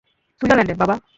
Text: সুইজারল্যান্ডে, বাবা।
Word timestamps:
সুইজারল্যান্ডে, 0.41 0.75
বাবা। 0.75 0.95